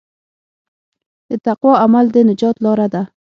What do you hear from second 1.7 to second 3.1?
عمل د نجات لاره ده.